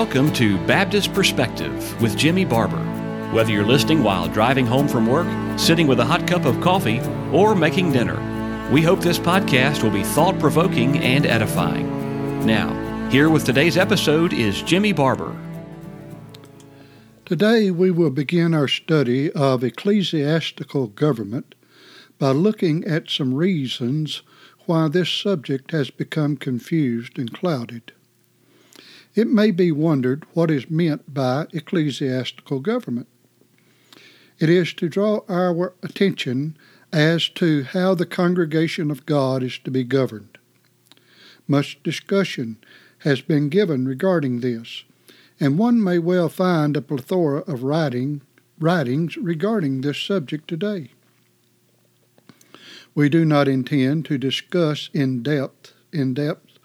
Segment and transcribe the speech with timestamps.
[0.00, 2.82] welcome to Baptist Perspective with Jimmy Barber.
[3.34, 5.26] Whether you're listening while driving home from work,
[5.58, 7.00] sitting with a hot cup of coffee,
[7.34, 8.16] or making dinner,
[8.72, 12.46] we hope this podcast will be thought provoking and edifying.
[12.46, 15.36] Now, here with today's episode is Jimmy Barber.
[17.26, 21.54] Today we will begin our study of ecclesiastical government
[22.18, 24.22] by looking at some reasons
[24.64, 27.92] why this subject has become confused and clouded.
[29.14, 33.08] It may be wondered what is meant by ecclesiastical government.
[34.38, 36.56] It is to draw our attention
[36.92, 40.38] as to how the congregation of God is to be governed.
[41.46, 42.56] Much discussion
[42.98, 44.84] has been given regarding this,
[45.38, 48.22] and one may well find a plethora of writing,
[48.58, 50.90] writings regarding this subject today.
[52.94, 56.58] We do not intend to discuss in depth in depth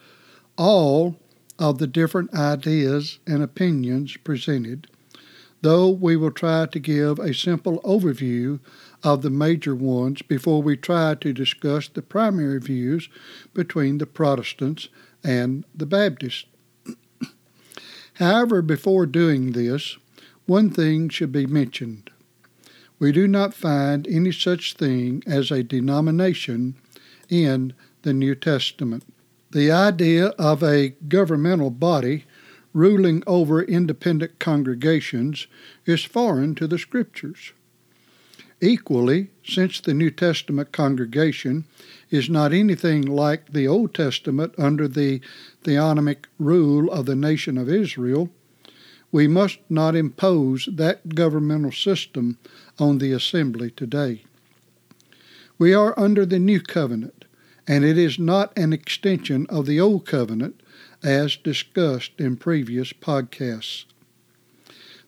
[0.58, 1.18] all
[1.58, 4.88] of the different ideas and opinions presented,
[5.62, 8.60] though we will try to give a simple overview
[9.04, 13.10] of the major ones before we try to discuss the primary views
[13.54, 14.90] between the Protestants
[15.24, 16.46] and the Baptists.
[18.16, 19.98] However, before doing this,
[20.46, 22.10] one thing should be mentioned.
[23.00, 26.76] We do not find any such thing as a denomination
[27.30, 29.04] in the New Testament.
[29.56, 32.26] The idea of a governmental body
[32.74, 35.48] ruling over independent congregations
[35.86, 37.54] is foreign to the Scriptures.
[38.60, 41.64] Equally, since the New Testament congregation
[42.10, 45.22] is not anything like the Old Testament under the
[45.64, 48.30] theonomic rule of the nation of Israel,
[49.10, 52.38] we must not impose that governmental system
[52.78, 54.26] on the assembly today.
[55.58, 57.25] We are under the New Covenant,
[57.68, 60.62] and it is not an extension of the Old Covenant
[61.04, 63.86] as discussed in previous podcasts.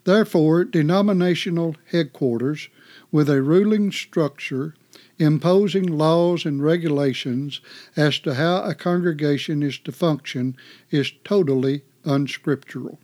[0.03, 2.69] Therefore, denominational headquarters
[3.11, 4.73] with a ruling structure
[5.19, 7.59] imposing laws and regulations
[7.95, 10.55] as to how a congregation is to function
[10.91, 12.99] is totally unscriptural.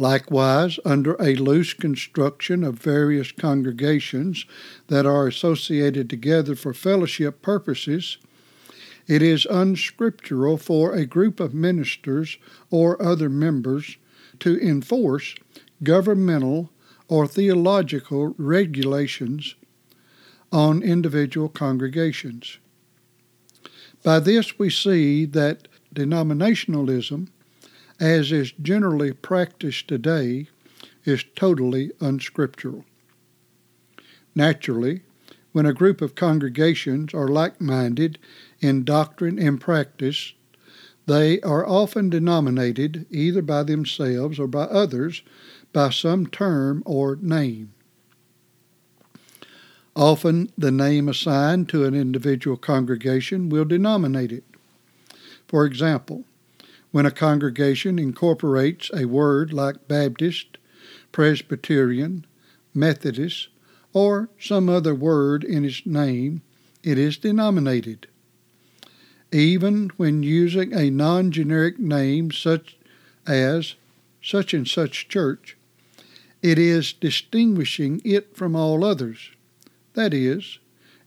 [0.00, 4.46] Likewise, under a loose construction of various congregations
[4.86, 8.16] that are associated together for fellowship purposes,
[9.06, 12.38] it is unscriptural for a group of ministers
[12.70, 13.98] or other members
[14.38, 15.34] to enforce
[15.82, 16.70] governmental
[17.08, 19.54] or theological regulations
[20.50, 22.56] on individual congregations.
[24.02, 27.28] By this, we see that denominationalism
[28.00, 30.48] as is generally practiced today,
[31.04, 32.84] is totally unscriptural.
[34.34, 35.02] Naturally,
[35.52, 38.18] when a group of congregations are like minded
[38.60, 40.32] in doctrine and practice,
[41.06, 45.22] they are often denominated, either by themselves or by others,
[45.72, 47.72] by some term or name.
[49.96, 54.44] Often, the name assigned to an individual congregation will denominate it.
[55.48, 56.24] For example,
[56.90, 60.58] when a congregation incorporates a word like Baptist,
[61.12, 62.26] Presbyterian,
[62.74, 63.48] Methodist,
[63.92, 66.42] or some other word in its name,
[66.82, 68.06] it is denominated.
[69.32, 72.76] Even when using a non generic name such
[73.26, 73.74] as
[74.22, 75.56] such and such church,
[76.42, 79.30] it is distinguishing it from all others.
[79.94, 80.58] That is,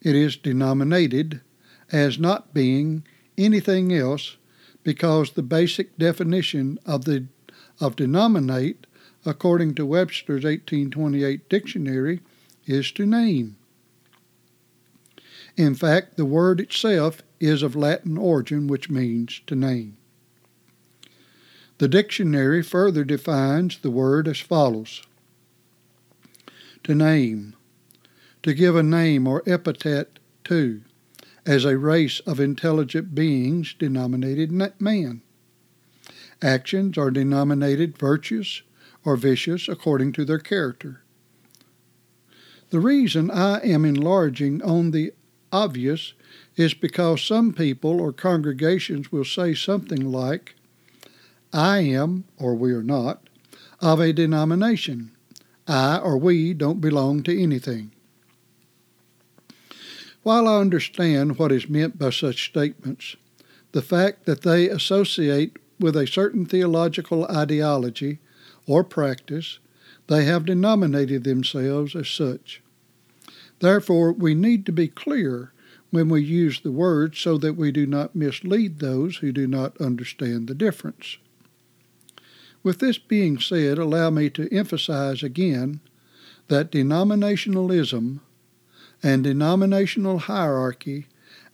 [0.02, 1.42] it is denominated
[1.92, 3.04] as not being
[3.38, 4.38] anything else
[4.84, 7.26] because the basic definition of the
[7.80, 8.86] of denominate
[9.26, 12.20] according to Webster's 1828 dictionary
[12.66, 13.56] is to name.
[15.56, 19.98] In fact, the word itself is of Latin origin which means to name.
[21.78, 25.04] The dictionary further defines the word as follows
[26.84, 27.56] To name,
[28.44, 30.82] to give a name or epithet to,
[31.46, 35.22] as a race of intelligent beings denominated man.
[36.42, 38.62] Actions are denominated virtuous
[39.06, 41.04] or vicious according to their character.
[42.70, 45.14] The reason I am enlarging on the
[45.52, 46.14] obvious
[46.56, 50.56] is because some people or congregations will say something like,
[51.54, 53.30] I am, or we are not,
[53.80, 55.12] of a denomination.
[55.68, 57.93] I or we don't belong to anything.
[60.24, 63.18] While I understand what is meant by such statements,
[63.74, 68.20] the fact that they associate with a certain theological ideology
[68.66, 69.60] or practice,
[70.08, 72.62] they have denominated themselves as such.
[73.60, 75.52] Therefore, we need to be clear
[75.92, 79.80] when we use the word so that we do not mislead those who do not
[79.80, 81.18] understand the difference.
[82.64, 85.82] With this being said, allow me to emphasize again
[86.48, 88.22] that denominationalism
[89.04, 91.08] and denominational hierarchy,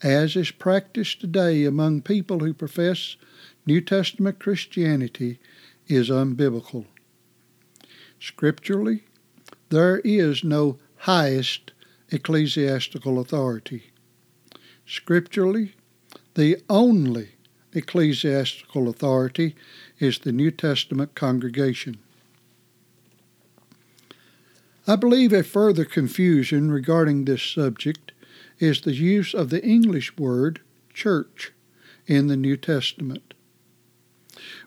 [0.03, 3.17] as is practiced today among people who profess
[3.65, 5.39] New Testament Christianity,
[5.87, 6.85] is unbiblical.
[8.19, 9.03] Scripturally,
[9.69, 11.71] there is no highest
[12.11, 13.91] ecclesiastical authority.
[14.85, 15.73] Scripturally,
[16.35, 17.29] the only
[17.73, 19.55] ecclesiastical authority
[19.99, 21.97] is the New Testament congregation.
[24.89, 28.12] I believe a further confusion regarding this subject
[28.57, 30.62] is the use of the English word
[30.95, 31.51] church
[32.07, 33.36] in the New Testament.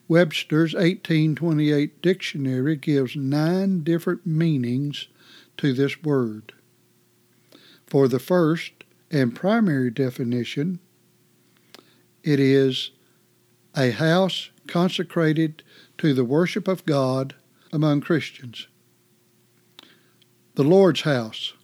[0.06, 5.08] Webster's 1828 dictionary gives nine different meanings
[5.56, 6.52] to this word.
[7.88, 10.78] For the first and primary definition,
[12.22, 12.92] it is
[13.76, 15.64] a house consecrated
[15.98, 17.34] to the worship of God
[17.72, 18.68] among Christians.
[20.54, 21.54] The Lord's house.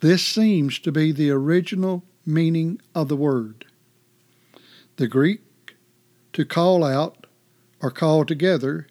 [0.00, 3.66] This seems to be the original meaning of the word.
[4.96, 5.42] The Greek
[6.32, 7.26] to call out
[7.82, 8.86] or call together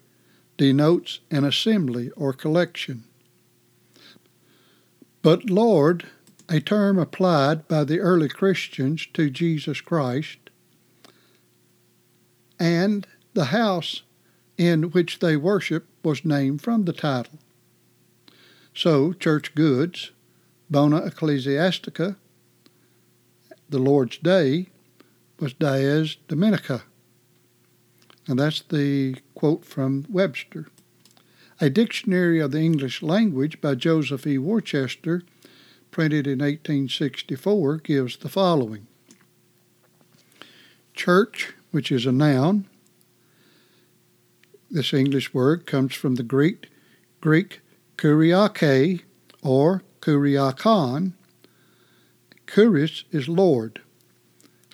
[0.56, 3.06] denotes an assembly or collection.
[5.24, 6.06] But Lord,
[6.48, 10.38] a term applied by the early Christians to Jesus Christ,
[12.60, 14.04] and the house
[14.57, 17.39] in which they worship was named from the title.
[18.77, 20.12] So, church goods,
[20.69, 22.15] bona ecclesiastica,
[23.68, 24.68] the Lord's day,
[25.39, 26.83] was dies dominica.
[28.27, 30.68] And that's the quote from Webster.
[31.59, 34.38] A dictionary of the English language by Joseph E.
[34.38, 35.24] Worcester,
[35.89, 38.85] printed in 1864, gives the following
[40.94, 42.68] Church, which is a noun.
[44.69, 46.69] This English word comes from the Greek,
[47.21, 47.62] Greek
[47.97, 49.01] kuriake
[49.44, 51.13] or kuriakon.
[52.45, 53.81] Kuris is Lord.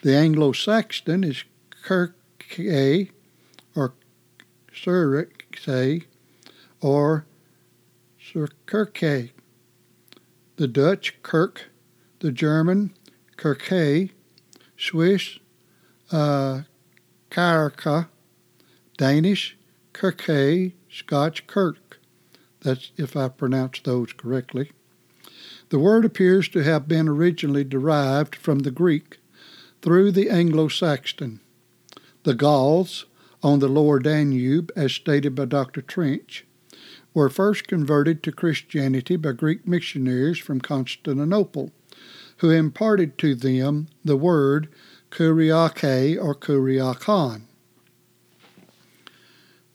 [0.02, 1.44] The Anglo-Saxon is
[1.84, 3.10] kirke
[3.76, 3.94] or
[4.74, 6.04] surke
[6.82, 7.26] or
[8.22, 9.32] surkerke.
[10.58, 11.72] The Dutch Kirk,
[12.20, 12.94] the German
[13.38, 14.12] Kirke,
[14.78, 15.40] Swiss
[16.12, 16.62] uh,
[18.98, 19.58] Danish
[19.94, 21.83] Kirke, Scotch Kirk.
[22.64, 24.72] That's if I pronounce those correctly.
[25.70, 29.20] The word appears to have been originally derived from the Greek
[29.82, 31.40] through the Anglo Saxon.
[32.24, 33.06] The Gauls
[33.42, 35.82] on the lower Danube, as stated by Dr.
[35.82, 36.46] Trench,
[37.14, 41.72] were first converted to Christianity by Greek missionaries from Constantinople,
[42.38, 44.70] who imparted to them the word
[45.12, 47.44] kuriake or kuriakon.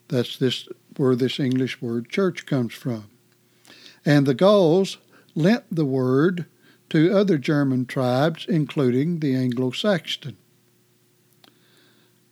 [0.08, 3.04] That's this where this English word church comes from.
[4.04, 4.98] And the Gauls
[5.34, 6.44] lent the word
[6.90, 10.36] to other German tribes, including the Anglo Saxon.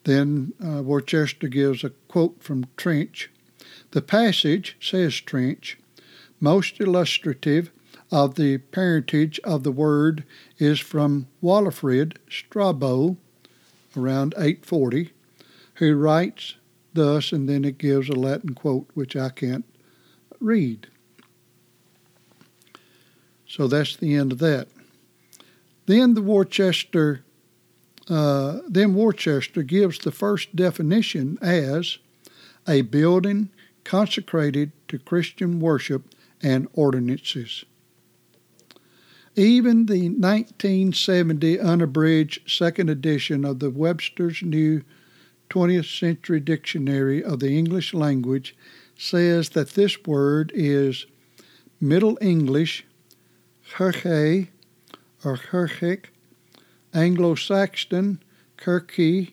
[0.04, 3.30] Then uh, Worcester gives a quote from Trench.
[3.92, 5.78] The passage, says Trench,
[6.40, 7.70] most illustrative
[8.10, 10.24] of the parentage of the word
[10.58, 13.16] is from Walafrid Strabo,
[13.96, 15.12] around 840,
[15.74, 16.54] who writes
[16.96, 19.64] thus, and then it gives a Latin quote which I can't
[20.40, 20.88] read.
[23.48, 24.68] So that's the end of that.
[25.86, 27.24] Then the Worcester,
[28.08, 31.98] uh, then Worcester gives the first definition as
[32.68, 33.50] a building
[33.84, 36.12] consecrated to Christian worship
[36.42, 37.64] and ordinances.
[39.36, 44.82] Even the 1970 unabridged second edition of the Webster's New
[45.50, 48.56] 20th Century Dictionary of the English Language
[48.96, 51.06] says that this word is
[51.80, 52.84] Middle English,
[53.74, 54.48] herche
[55.24, 56.06] or herchik,
[56.94, 58.22] Anglo Saxon,
[58.56, 59.32] kirky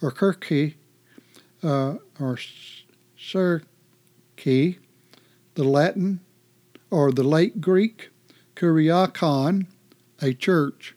[0.00, 0.74] or kirky,
[1.62, 2.38] uh, or
[3.16, 3.62] circe,
[4.44, 4.76] the
[5.56, 6.20] Latin
[6.90, 8.10] or the late Greek
[8.56, 9.66] kuriakon,
[10.20, 10.94] a church,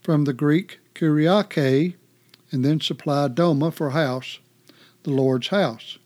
[0.00, 1.94] from the Greek kuriake,
[2.52, 4.38] and then supply doma for house,
[5.02, 5.98] the Lord's house,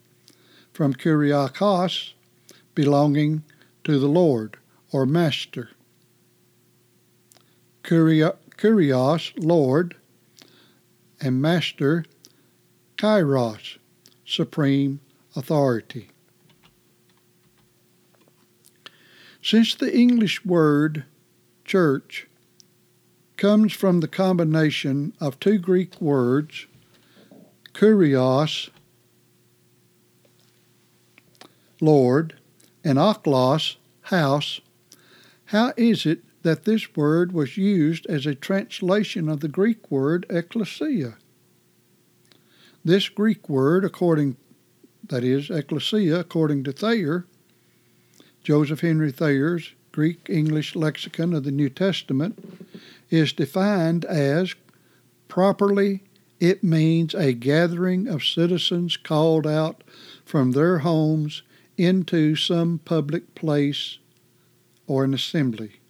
[0.73, 2.13] from kuriakos,
[2.75, 3.43] belonging
[3.85, 4.57] to the Lord
[4.93, 5.71] or master.
[7.83, 9.97] Kurios, Lord,
[11.21, 12.05] and master,
[12.97, 13.79] kairos,
[14.25, 15.01] supreme
[15.35, 16.09] authority.
[19.43, 21.05] Since the English word
[21.65, 22.27] church
[23.37, 26.67] comes from the combination of two Greek words,
[27.73, 28.71] kurios
[31.81, 32.35] Lord,
[32.83, 34.61] and aklos, house,
[35.47, 40.25] how is it that this word was used as a translation of the Greek word
[40.31, 41.17] ecclesia?
[42.85, 44.37] This Greek word, according
[45.09, 47.27] that is, ecclesia, according to Thayer,
[48.43, 52.39] Joseph Henry Thayer's Greek English lexicon of the New Testament,
[53.11, 54.55] is defined as
[55.29, 56.03] properly
[56.39, 59.83] it means a gathering of citizens called out
[60.25, 61.43] from their homes
[61.77, 63.99] into some public place
[64.87, 65.81] or an assembly.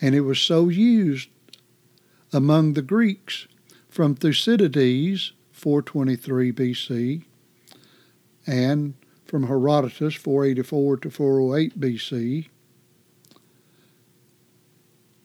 [0.00, 1.28] And it was so used
[2.32, 3.46] among the Greeks
[3.88, 7.24] from Thucydides, 423 BC,
[8.46, 8.94] and
[9.24, 12.48] from Herodotus, 484 to 408 BC,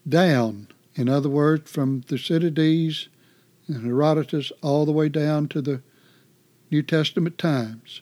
[0.10, 0.68] down.
[0.96, 3.10] In other words, from Thucydides
[3.68, 5.82] and Herodotus all the way down to the
[6.72, 8.01] New Testament times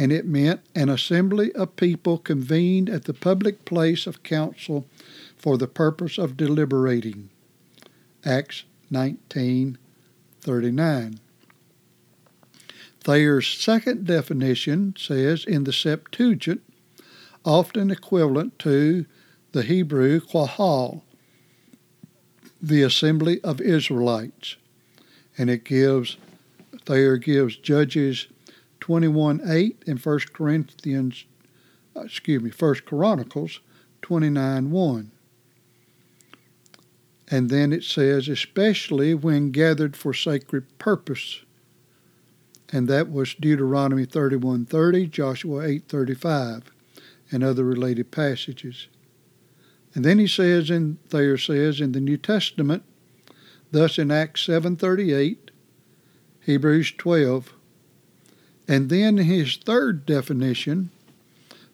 [0.00, 4.86] and it meant an assembly of people convened at the public place of council
[5.36, 7.28] for the purpose of deliberating.
[8.24, 11.18] Acts 19:39.
[13.02, 16.62] Thayer's second definition says in the Septuagint,
[17.44, 19.04] often equivalent to
[19.52, 21.02] the Hebrew qahal,
[22.60, 24.56] the assembly of Israelites.
[25.36, 26.16] And it gives,
[26.84, 28.26] Thayer gives Judges
[28.80, 31.24] 21 8 and 1 Corinthians,
[31.96, 33.60] uh, excuse me, 1 Chronicles
[34.02, 35.10] 29 1.
[37.30, 41.40] And then it says, especially when gathered for sacred purpose.
[42.72, 46.64] And that was Deuteronomy 31:30, Joshua 8:35,
[47.30, 48.88] and other related passages.
[49.94, 52.84] And then he says in Thayer says in the New Testament,
[53.72, 55.50] thus in Acts 7:38,
[56.40, 57.52] Hebrews 12,
[58.68, 60.90] and then his third definition,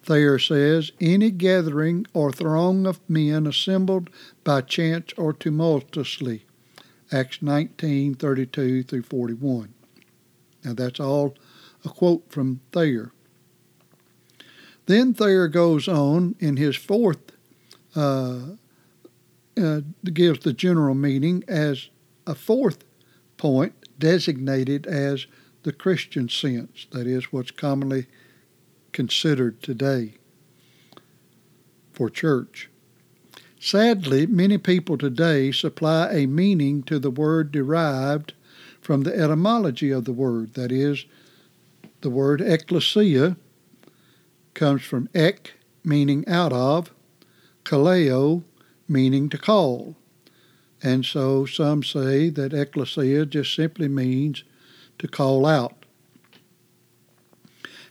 [0.02, 4.08] Thayer says, any gathering or throng of men assembled
[4.44, 6.44] by chance or tumultuously.
[7.12, 9.74] Acts nineteen thirty two through 41.
[10.64, 11.34] Now that's all
[11.84, 13.12] a quote from Thayer.
[14.86, 17.32] Then Thayer goes on in his fourth,
[17.96, 18.40] Uh,
[19.58, 19.80] uh,
[20.12, 21.88] gives the general meaning as
[22.26, 22.84] a fourth
[23.38, 25.26] point designated as
[25.62, 28.06] the Christian sense, that is, what's commonly
[28.92, 30.14] considered today
[31.92, 32.68] for church.
[33.58, 38.34] Sadly, many people today supply a meaning to the word derived
[38.80, 41.06] from the etymology of the word, that is,
[42.02, 43.36] the word ecclesia
[44.54, 46.92] comes from ek, meaning out of,
[47.66, 48.44] kaleo,
[48.88, 49.96] meaning to call.
[50.82, 54.44] And so some say that ecclesia just simply means
[54.98, 55.84] to call out.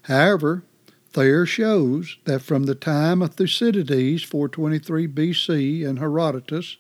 [0.04, 0.64] However,
[1.12, 6.78] Thayer shows that from the time of Thucydides, 423 BC, and Herodotus,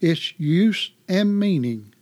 [0.00, 1.94] its use and meaning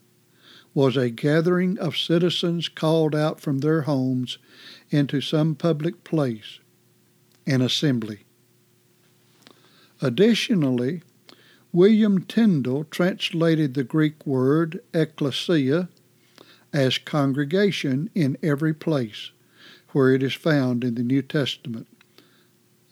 [0.74, 4.36] was a gathering of citizens called out from their homes
[4.90, 6.60] into some public place,
[7.46, 8.25] an assembly.
[10.02, 11.02] Additionally,
[11.72, 15.88] William Tyndale translated the Greek word ecclesia
[16.72, 19.30] as congregation in every place
[19.92, 21.86] where it is found in the New Testament,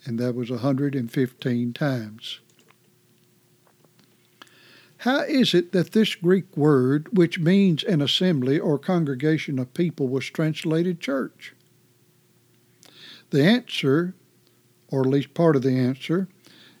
[0.05, 2.39] and that was 115 times.
[4.99, 10.07] How is it that this Greek word, which means an assembly or congregation of people,
[10.07, 11.53] was translated church?
[13.29, 14.15] The answer,
[14.87, 16.27] or at least part of the answer,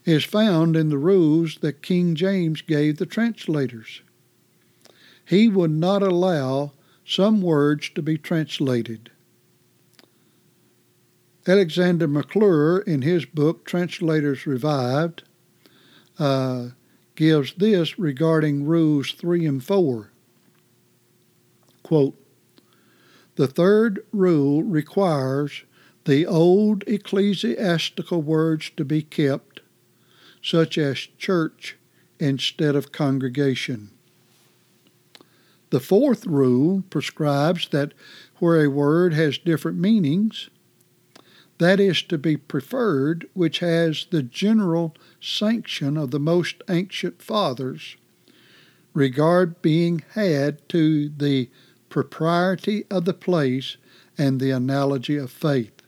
[0.05, 4.01] is found in the rules that King James gave the translators.
[5.25, 9.11] He would not allow some words to be translated.
[11.47, 15.23] Alexander McClure, in his book Translators Revived,
[16.17, 16.69] uh,
[17.15, 20.11] gives this regarding rules 3 and 4.
[21.83, 22.19] Quote,
[23.35, 25.63] the third rule requires
[26.05, 29.44] the old ecclesiastical words to be kept,
[30.45, 31.75] such as church
[32.19, 33.89] instead of congregation.
[35.71, 37.95] The fourth rule prescribes that
[38.37, 40.51] where a word has different meanings,
[41.57, 47.97] that is to be preferred which has the general sanction of the most ancient fathers,
[48.93, 51.49] regard being had to the
[51.89, 53.77] propriety of the place
[54.15, 55.81] and the analogy of faith.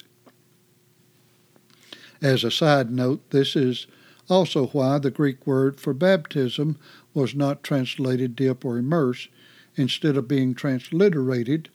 [2.24, 3.86] As a side note, this is
[4.30, 6.78] also why the Greek word for baptism
[7.14, 9.28] was not translated dip or immerse,
[9.76, 11.70] instead of being transliterated,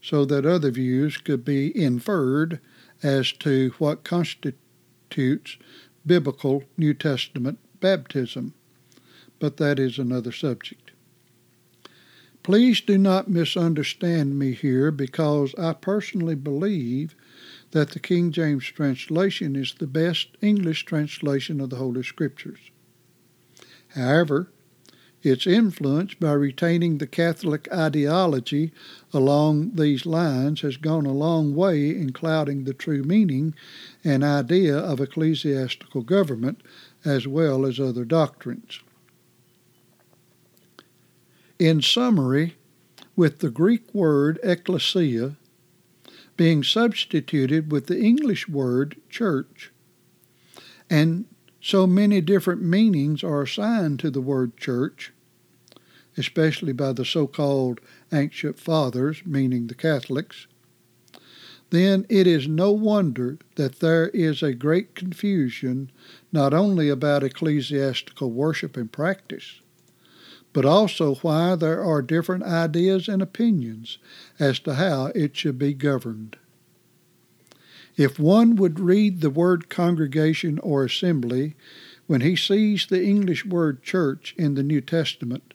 [0.00, 2.58] so that other views could be inferred
[3.02, 5.56] as to what constitutes
[6.04, 8.54] biblical New Testament baptism.
[9.38, 10.90] But that is another subject.
[12.42, 17.14] Please do not misunderstand me here because I personally believe
[17.72, 22.70] that the King James translation is the best English translation of the Holy Scriptures.
[23.88, 24.48] However,
[25.22, 28.72] its influence by retaining the Catholic ideology
[29.12, 33.54] along these lines has gone a long way in clouding the true meaning
[34.02, 36.62] and idea of ecclesiastical government
[37.04, 38.80] as well as other doctrines.
[41.58, 42.56] In summary,
[43.14, 45.36] with the Greek word ecclesia
[46.36, 49.72] being substituted with the English word church,
[50.88, 51.26] and
[51.60, 55.12] so many different meanings are assigned to the word church,
[56.16, 57.80] especially by the so called
[58.12, 60.46] ancient fathers, meaning the Catholics,
[61.72, 65.90] then it is no wonder that there is a great confusion
[66.30, 69.61] not only about ecclesiastical worship and practice,
[70.52, 73.98] but also why there are different ideas and opinions
[74.38, 76.36] as to how it should be governed.
[77.96, 81.54] If one would read the word congregation or assembly
[82.06, 85.54] when he sees the English word church in the New Testament,